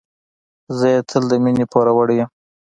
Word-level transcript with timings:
زه 0.77 0.87
یې 0.93 0.99
تل 1.09 1.23
د 1.31 1.33
مينې 1.43 1.65
پوروړی 1.71 2.15
یم. 2.19 2.29